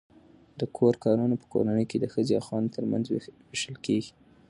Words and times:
د 0.59 0.61
کور 0.77 0.93
کارونه 1.03 1.35
په 1.41 1.45
کورنۍ 1.53 1.85
کې 1.89 1.97
د 1.99 2.05
ښځې 2.13 2.33
او 2.35 2.43
خاوند 2.47 2.73
ترمنځ 2.75 3.05
وېشل 3.07 3.35
شوي. 3.61 4.01